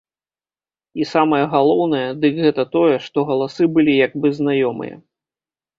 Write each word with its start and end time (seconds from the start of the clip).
І 1.03 1.07
самае 1.13 1.41
галоўнае, 1.53 2.03
дык 2.23 2.33
гэта 2.47 2.61
тое, 2.77 2.95
што 3.05 3.29
галасы 3.31 3.63
былі 3.79 3.93
як 4.05 4.11
бы 4.21 4.27
знаёмыя. 4.41 4.95